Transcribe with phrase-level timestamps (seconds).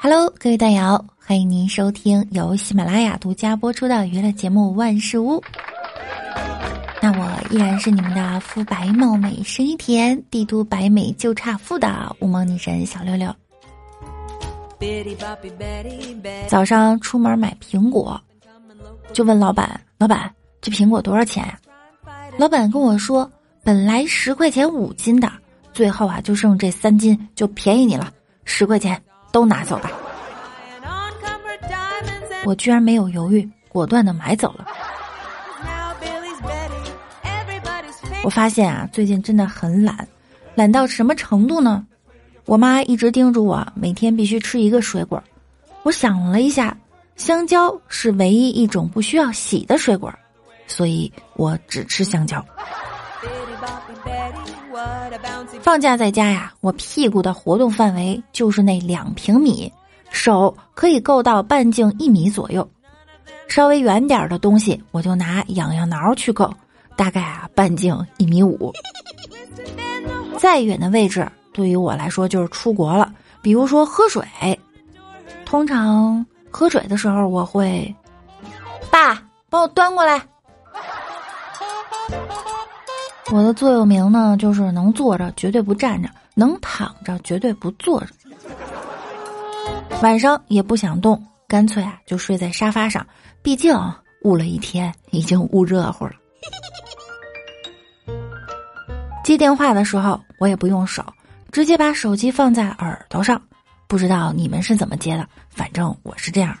[0.00, 5.40] Hello，各位大友，欢迎您收听由喜马拉雅独家播出的娱乐节目《万事屋》。
[7.02, 13.34] 那我依然是你们的肤白貌美、声音甜、帝都白美就差富的乌蒙女神小六六。
[16.46, 18.20] 早上出门买苹果，
[19.12, 21.58] 就问老板：“老板，这苹果多少钱呀？”
[22.38, 23.28] 老板跟我说
[23.64, 25.28] ：“本来十块钱五斤的，
[25.72, 28.12] 最后啊就剩这三斤，就便宜你了，
[28.44, 29.90] 十块钱。”都拿走吧！
[32.44, 34.66] 我居然没有犹豫，果断的买走了。
[38.24, 40.06] 我发现啊，最近真的很懒，
[40.54, 41.84] 懒到什么程度呢？
[42.44, 45.22] 我妈一直叮嘱我每天必须吃一个水果。
[45.82, 46.76] 我想了一下，
[47.16, 50.12] 香蕉是唯一一种不需要洗的水果，
[50.66, 52.44] 所以我只吃香蕉。
[55.60, 59.72] 放假在家呀，我屁股的活动范围就是那两平米，
[60.10, 62.68] 手可以够到半径一米左右。
[63.48, 66.52] 稍微远点的东西，我就拿痒痒挠去够，
[66.96, 68.72] 大概啊半径一米五。
[70.38, 73.12] 再远的位置，对于我来说就是出国了。
[73.40, 74.24] 比如说喝水，
[75.44, 77.94] 通常喝水的时候，我会，
[78.90, 80.22] 爸帮我端过来。
[83.30, 88.08] 我的座右铭呢，就是能坐着绝对不站着，能躺着绝对不坐着。
[90.02, 93.06] 晚上也不想动，干脆啊就睡在沙发上，
[93.42, 93.76] 毕竟
[94.22, 96.12] 捂了一天，已经捂热乎了。
[99.22, 101.04] 接电话的时候，我也不用手，
[101.52, 103.40] 直接把手机放在耳朵上。
[103.86, 106.56] 不知道你们是怎么接的，反正我是这样。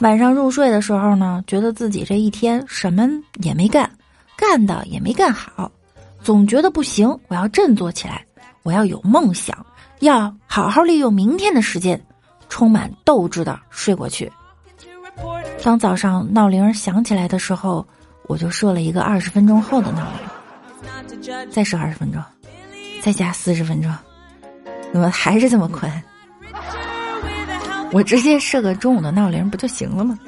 [0.00, 3.08] 晚上入睡的时候呢，觉得自己这一天什么
[3.42, 3.90] 也没干，
[4.36, 5.70] 干的也没干好，
[6.22, 7.08] 总觉得不行。
[7.26, 8.24] 我要振作起来，
[8.62, 9.66] 我要有梦想，
[9.98, 12.00] 要好好利用明天的时间，
[12.48, 14.30] 充满斗志的睡过去。
[15.64, 17.84] 当早上闹铃响起来的时候，
[18.28, 22.22] 我就设了一个二十分钟后的闹铃，再设二十分钟，
[23.02, 23.92] 再加四十分钟，
[24.92, 25.90] 怎么还是这么困？
[27.90, 30.18] 我直接设个中午的闹铃不就行了吗？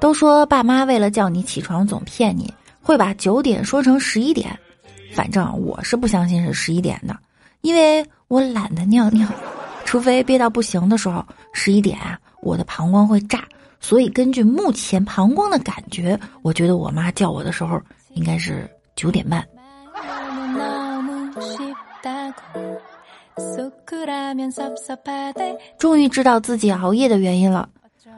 [0.00, 4.58] 都说爸妈为了叫你起床总骗你，会把九点说成十一点。
[5.14, 7.16] 反正我是不相信是十一点的，
[7.60, 9.28] 因为我懒得尿尿，
[9.84, 13.44] 除非憋到不行的时候，十一点啊，我的膀胱会炸。
[13.78, 17.80] 所以根据目前膀胱的感觉，我觉得我妈叫我的时候
[18.14, 19.46] 应该是九点半。
[25.78, 27.68] 终于知道自己熬夜的原因了，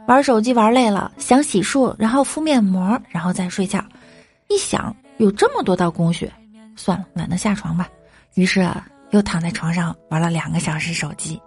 [0.07, 3.85] 玩手机玩累了，想洗漱，然后敷面膜，然后再睡觉。
[4.49, 6.31] 一想有这么多道工序，
[6.77, 7.89] 算了，懒得下床吧。
[8.35, 8.67] 于是
[9.11, 11.41] 又躺在床上玩了两个小时手机。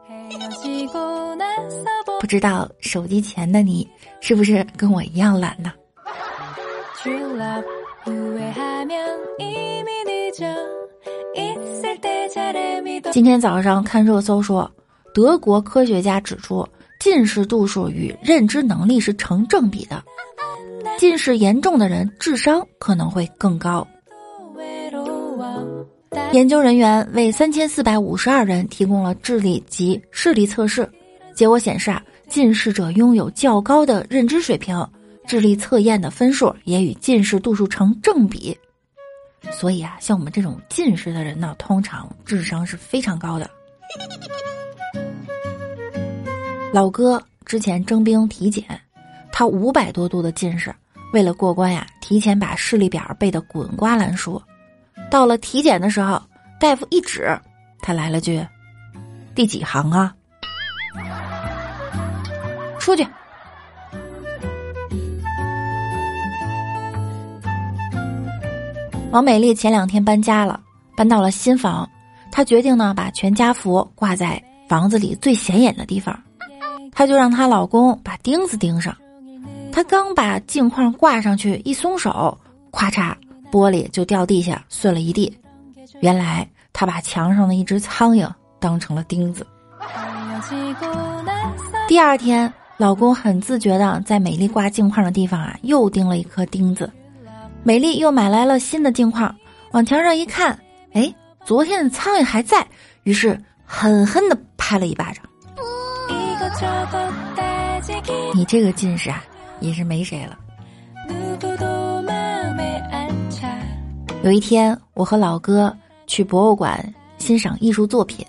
[2.20, 3.88] 不知道手机前的你
[4.22, 5.72] 是不是跟我一样懒呢？
[13.12, 14.70] 今天早上看热搜说，
[15.14, 16.68] 德国科学家指出，
[17.00, 20.04] 近视度数与认知能力是成正比的，
[20.98, 23.88] 近视严重的人智商可能会更高。
[26.32, 30.88] 研究人员为三千四百五十二人提供了智力及视力测试，
[31.34, 34.86] 结果显示啊，近视者拥有较高的认知水平，
[35.26, 38.58] 智力测验的分数也与近视度数成正比。
[39.52, 43.50] 所以啊，像我们这种近视的人呢，通常智商是非常高的。
[46.74, 48.64] 老哥之前征兵体检，
[49.32, 50.74] 他五百多度的近视，
[51.14, 54.42] 为了过关呀，提前把视力表背得滚瓜烂熟。
[55.10, 56.22] 到了体检的时候，
[56.60, 57.40] 大夫一指，
[57.80, 58.46] 他来了句
[59.34, 60.14] ：“第几行啊？”
[62.78, 63.08] 出去。
[69.18, 70.60] 王美丽前两天搬家了，
[70.96, 71.90] 搬到了新房。
[72.32, 76.16] 她决定呢，把全家福挂在房子里最显眼的地方。
[76.92, 78.96] 她就让她老公把钉子钉上。
[79.72, 82.38] 她刚把镜框挂上去，一松手，
[82.72, 83.12] 咔嚓，
[83.52, 85.36] 玻璃就掉地下，碎了一地。
[86.00, 88.30] 原来她把墙上的一只苍蝇
[88.60, 89.48] 当成了钉子。
[91.88, 96.88] 第二天，老公很自觉的在美丽挂镜框的地方啊，又钉了一颗钉子。
[97.68, 99.36] 美丽又买来了新的镜框，
[99.72, 100.58] 往墙上一看，
[100.94, 102.66] 哎，昨天的苍蝇还在，
[103.04, 105.22] 于是狠狠的拍了一巴掌。
[108.34, 109.22] 你这个近视啊，
[109.60, 110.40] 也是没谁了。
[114.24, 115.76] 有一天，我和老哥
[116.08, 116.82] 去博物馆
[117.18, 118.26] 欣赏艺术作品，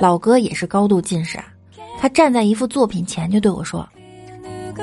[0.00, 1.46] 老哥也是高度近视啊，
[1.98, 3.84] 他站在一幅作品前就对我说：“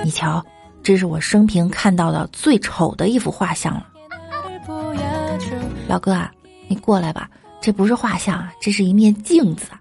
[0.03, 0.45] 你瞧，
[0.83, 3.87] 这是我生平看到的最丑的一幅画像了。”
[5.87, 6.31] 老哥啊，
[6.67, 7.29] 你过来吧，
[7.59, 9.67] 这不是画像啊，这是一面镜子。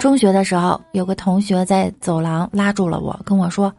[0.00, 3.72] 中学的时候，有个同学在走廊拉住了我，跟我说：“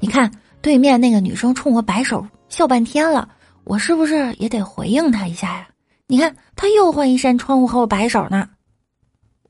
[0.00, 0.30] 你看
[0.62, 3.28] 对面那个女生冲我摆手笑半天了，
[3.64, 5.66] 我是不是也得回应她一下呀？
[6.06, 8.48] 你看她又换一扇窗户和我摆手呢。”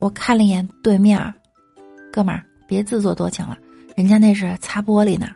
[0.00, 1.34] 我看了一眼对面，
[2.14, 3.58] 哥们儿别自作多情了，
[3.96, 5.26] 人家那是擦玻璃呢。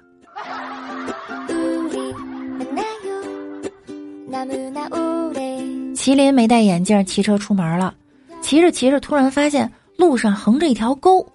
[5.96, 7.92] 麒麟没戴眼镜骑车出门了，
[8.40, 11.26] 骑着骑着突然发现路上横着一条沟，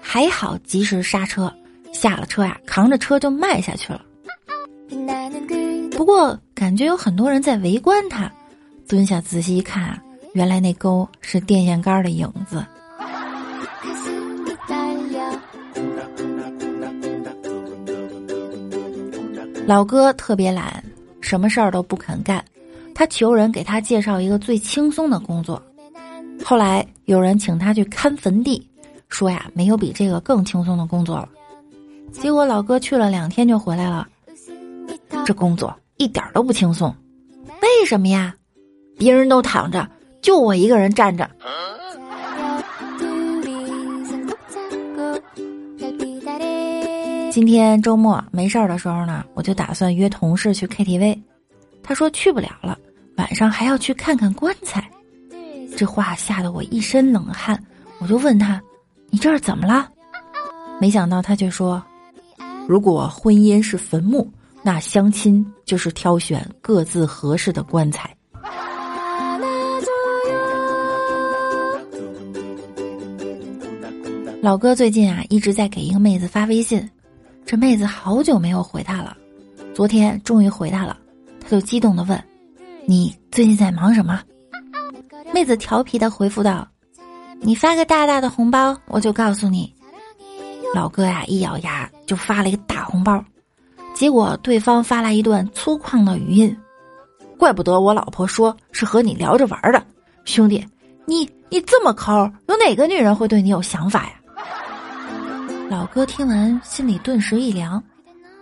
[0.00, 1.52] 还好及时刹车，
[1.92, 4.00] 下了车呀，扛着车就迈下去了。
[5.90, 8.30] 不过感觉有很多人在围观他，
[8.88, 10.00] 蹲下仔细一看，
[10.34, 12.64] 原来那沟是电线杆的影子。
[19.68, 20.82] 老哥特别懒。
[21.20, 22.42] 什么事儿都不肯干，
[22.94, 25.62] 他求人给他介绍一个最轻松的工作。
[26.42, 28.66] 后来有人请他去看坟地，
[29.10, 31.28] 说呀没有比这个更轻松的工作了。
[32.12, 34.08] 结果老哥去了两天就回来了，
[35.26, 36.94] 这工作一点都不轻松。
[37.60, 38.34] 为什么呀？
[38.96, 39.86] 别人都躺着，
[40.22, 41.28] 就我一个人站着。
[47.38, 51.16] 今天周末没事儿的时候呢，我就打算约同事去 KTV。
[51.84, 52.76] 他说去不了了，
[53.16, 54.90] 晚上还要去看看棺材。
[55.76, 57.64] 这话吓得我一身冷汗。
[58.00, 58.60] 我就问他
[59.08, 59.88] ：“你这是怎么了？”
[60.82, 61.80] 没想到他却说
[62.66, 64.28] ：“如果婚姻是坟墓，
[64.60, 68.12] 那相亲就是挑选各自合适的棺材。”
[74.42, 76.90] 老哥最近啊一直在给一个妹子发微信。
[77.48, 79.16] 这妹子好久没有回他了，
[79.74, 80.98] 昨天终于回他了，
[81.40, 82.22] 他就激动的问
[82.84, 84.22] ：“你最近在忙什么？”
[85.32, 86.68] 妹子调皮的回复道
[87.40, 89.74] ：“你发个大大的红包，我就告诉你。”
[90.74, 93.24] 老哥呀，一咬牙就发了一个大红包，
[93.94, 96.54] 结果对方发来一段粗犷的语音
[97.38, 99.82] ：“怪不得我老婆说是和你聊着玩的，
[100.26, 100.62] 兄弟，
[101.06, 104.12] 你你这么抠，有哪个女人会对你有想法呀？”
[105.70, 107.82] 老哥听完，心里顿时一凉，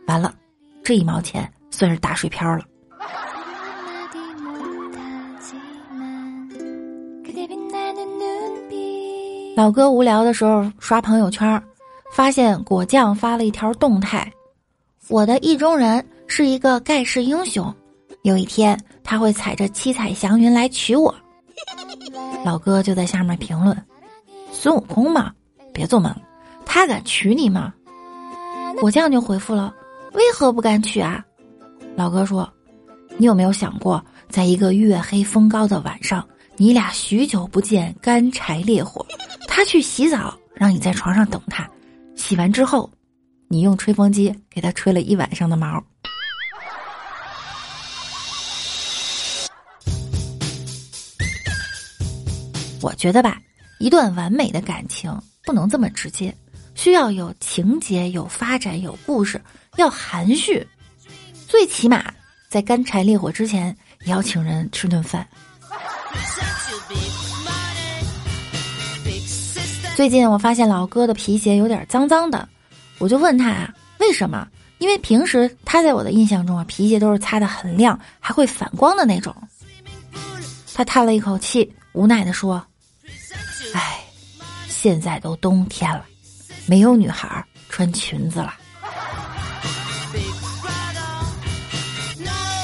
[0.07, 0.33] 完了，
[0.85, 2.65] 这一毛钱算是打水漂了。
[9.57, 11.61] 老哥无聊的时候刷朋友圈，
[12.13, 14.31] 发现果酱发了一条动态
[15.09, 17.75] ：“我的意中人是一个盖世英雄，
[18.23, 21.13] 有一天他会踩着七彩祥云来娶我。
[22.45, 23.77] ”老哥就在下面评论
[24.53, 25.33] ：“孙悟空嘛，
[25.73, 26.23] 别做梦了。”
[26.77, 27.73] 他敢娶你吗？
[28.79, 29.75] 果酱就回复了
[30.13, 31.25] ：“为何不敢娶啊？”
[31.97, 32.53] 老哥说
[33.17, 36.29] ：“你有没有想过，在一个月黑风高的晚上，
[36.59, 39.07] 你俩许久不见，干柴烈火，
[39.49, 41.67] 他去洗澡，让你在床上等他，
[42.15, 42.91] 洗完之后，
[43.49, 45.83] 你用吹风机给他吹了一晚上的毛。”
[52.83, 53.39] 我觉得吧，
[53.79, 55.11] 一段完美的感情
[55.43, 56.37] 不能这么直接。
[56.77, 59.43] 需要有情节、有发展、有故事，
[59.77, 60.65] 要含蓄，
[61.49, 62.13] 最起码
[62.49, 65.27] 在干柴烈火之前也要请人吃顿饭。
[69.97, 72.47] 最近我发现老哥的皮鞋有点脏脏的，
[72.99, 74.47] 我就问他啊，为什么？
[74.79, 79.35] 因为平时他在我的印象中啊，皮鞋都是擦的很亮，还会反光的那种。
[80.75, 82.63] 他叹了一口气，无奈的说
[83.73, 84.05] ：“哎，
[84.69, 86.05] 现在都冬天了。”
[86.67, 88.55] 没有女孩穿裙子了。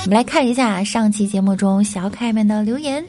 [0.05, 3.05] 我们来看一下上期节目中小可爱们的留言。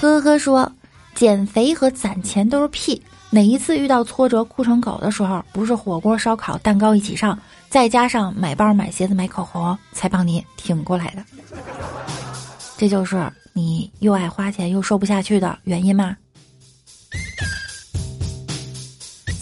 [0.00, 0.70] 呵呵说，
[1.14, 3.02] 减肥和攒钱都是屁。
[3.30, 7.38] 每一次遇到挫折哭成狗的时候，不是火锅、烧烤、蛋糕一起上，
[7.68, 11.24] 再加上买包、买鞋子、买口红，才帮你挺过来的？
[12.76, 16.16] 这就是你又爱花钱又瘦不下去的原因吗？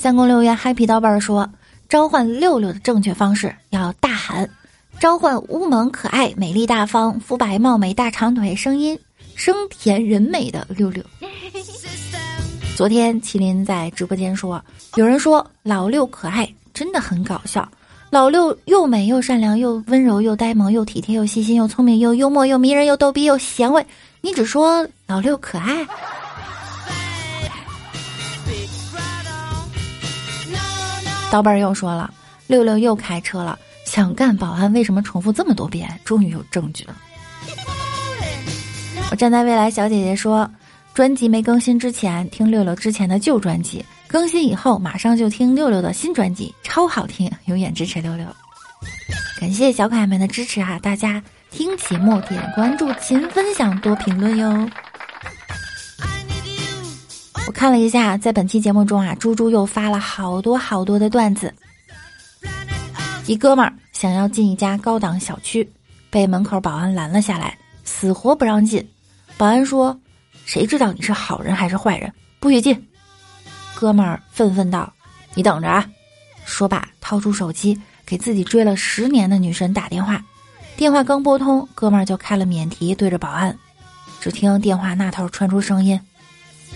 [0.01, 1.51] 三宫六院 happy 刀瓣说
[1.89, 4.49] ：“召唤六六的正确方式要大喊，
[5.01, 8.97] 召唤乌蒙可爱、美丽大方、肤白貌美、大长腿、声音
[9.35, 11.03] 声甜人美的六六。”
[12.77, 14.65] 昨天麒麟在直播间说
[14.95, 17.69] ：“有人说老六可爱，真的很搞笑。
[18.09, 23.85] 老六又美又善良又温柔又呆萌又体贴又细心又聪明又幽默又迷人又逗逼又贤惠，
[24.21, 25.85] 你只说老六可爱。
[31.31, 32.11] 刀背又说了，
[32.47, 35.89] 六六又开车了，想干保安，为什么重复这么多遍？
[36.05, 36.97] 终于有证据了。
[39.11, 40.51] 我站在未来，小姐姐说，
[40.95, 48.27] 专辑没更新之前听六六之前的旧专辑，更新以后马上就听六六的新专辑，超好听，永远支持六六。
[49.39, 54.69] 感谢小可爱们的支持哈，大家听节目点关注，勤分享，多评论哟。
[57.49, 61.55] 我看了一下，在本期节目中啊，猪猪又发了好多好多的段子。
[63.25, 65.67] 一哥们儿想要进一家高档小区，
[66.11, 68.87] 被门口保安拦了下来，死活不让进。
[69.39, 69.99] 保安说
[70.45, 72.13] ：“谁知道你是好人还是坏人？
[72.39, 72.87] 不许进！”
[73.75, 74.93] 哥们儿愤愤道
[75.33, 75.89] ：“你等着啊！”
[76.45, 80.23] 说罢，掏出手机给自己追了十年的女神打电话。
[80.77, 83.59] 电话刚拨通，哥们儿就开了免提，对着保安。
[84.21, 85.99] 只听电话那头传出声音。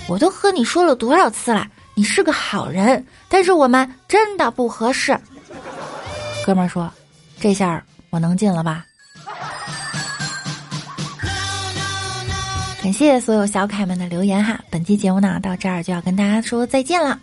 [0.09, 5.19] 我都和你说了多少次了，你是个好人，但是我们真的不合适。
[6.45, 6.93] 哥们儿说
[7.41, 8.85] ：“这下我能进了吧？”
[12.83, 17.19] 感谢所有小凯们的留言哈，本期节目呢到这儿就要跟大家说再见了。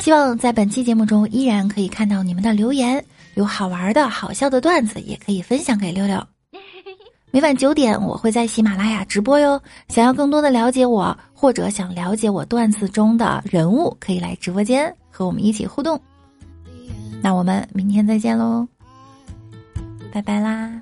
[0.00, 3.04] 希望在本期节目中依然可以看到你们的留言，
[3.34, 6.24] 有好玩的好笑的段子也可以分享给六六。
[7.32, 9.60] 每晚九点，我会在喜马拉雅直播哟。
[9.88, 16.00] 想要更多的了解我，或者想了解我段子中的人物，可以来直播间和我们一起互动。
[17.20, 18.66] 那我们明天再见喽，
[20.12, 20.80] 拜拜啦。